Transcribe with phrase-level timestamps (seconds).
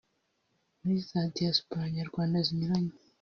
[0.81, 2.93] muri za Diaspora nyarwanda zinyuranye